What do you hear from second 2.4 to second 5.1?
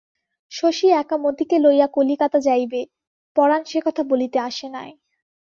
যাইবে, পরাণ সেকথা বলিতে আসে নাই।